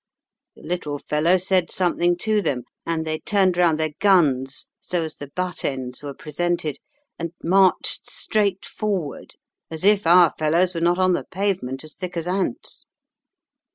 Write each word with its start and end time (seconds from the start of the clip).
The 0.55 0.63
little 0.63 0.97
fellow 0.97 1.37
said 1.37 1.69
something 1.69 2.17
to 2.21 2.41
them; 2.41 2.63
and 2.87 3.05
they 3.05 3.19
turned 3.19 3.55
round 3.55 3.79
their 3.79 3.93
guns 3.99 4.67
so 4.79 5.03
as 5.03 5.15
the 5.17 5.29
butt 5.35 5.63
ends 5.63 6.01
were 6.01 6.15
presented, 6.15 6.79
and 7.19 7.33
marched 7.43 8.09
straight 8.09 8.65
forward, 8.65 9.35
as 9.69 9.85
if 9.85 10.07
our 10.07 10.33
fellows 10.39 10.73
were 10.73 10.81
not 10.81 10.97
on 10.97 11.13
the 11.13 11.25
pavement 11.25 11.83
as 11.83 11.93
thick 11.93 12.17
as 12.17 12.25
ants. 12.25 12.87